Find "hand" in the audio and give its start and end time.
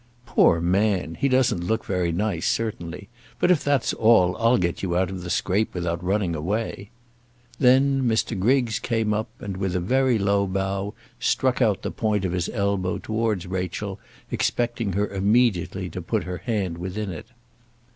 16.39-16.79